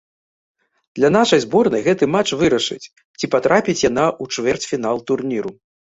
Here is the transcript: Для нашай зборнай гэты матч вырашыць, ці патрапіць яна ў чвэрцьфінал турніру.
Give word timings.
Для 0.99 1.09
нашай 1.17 1.39
зборнай 1.45 1.83
гэты 1.87 2.03
матч 2.15 2.29
вырашыць, 2.39 2.89
ці 3.19 3.25
патрапіць 3.35 3.79
яна 3.89 4.05
ў 4.23 4.39
чвэрцьфінал 4.39 4.97
турніру. 5.13 5.55